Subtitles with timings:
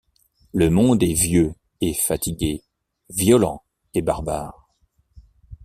[0.51, 2.63] Le monde est vieux et fatigué,
[3.11, 3.61] violent
[3.93, 4.67] et barbare.